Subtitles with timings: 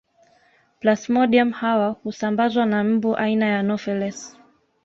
[0.79, 4.37] Plasmodium hawa husambazwa na mbu aina ya Anofelesi